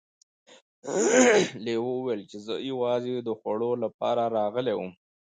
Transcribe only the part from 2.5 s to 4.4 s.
یوازې د خوړو لپاره